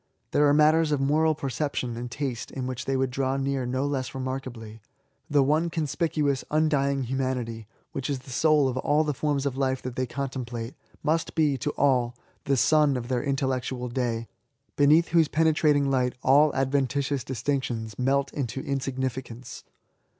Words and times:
There 0.31 0.47
are 0.47 0.51
matters 0.51 0.91
of 0.91 0.99
moral 0.99 1.35
perception 1.35 1.95
and 1.95 2.09
taste 2.09 2.49
in 2.49 2.65
which 2.65 2.85
they 2.85 2.97
would 2.97 3.11
draw 3.11 3.37
near 3.37 3.67
no 3.67 3.85
less 3.85 4.15
remarkably. 4.15 4.81
The 5.29 5.43
one 5.43 5.69
conspicuous, 5.69 6.43
undying 6.49 7.01
LIFE 7.01 7.09
TO 7.09 7.15
THE 7.17 7.21
INVALID. 7.23 7.37
99 7.37 7.55
humanity^ 7.55 7.65
which 7.91 8.09
is 8.09 8.17
the 8.21 8.31
soul 8.31 8.67
of 8.67 8.77
all 8.77 9.07
ihe 9.07 9.15
fonns 9.15 9.45
of 9.45 9.57
life 9.57 9.83
that 9.83 9.95
they 9.95 10.07
contemplate, 10.07 10.73
must 11.03 11.35
be^ 11.35 11.59
to 11.59 11.69
all^ 11.73 12.15
the 12.45 12.57
sun 12.57 12.97
of 12.97 13.09
their 13.09 13.21
intellectual 13.23 13.91
day^ 13.91 14.25
beneath 14.75 15.09
whose 15.09 15.27
penetra 15.27 15.71
ting 15.71 15.91
light 15.91 16.15
all 16.23 16.51
adventitious 16.55 17.23
distinctions 17.23 17.99
melt 17.99 18.33
into 18.33 18.61
insignificance. 18.63 19.63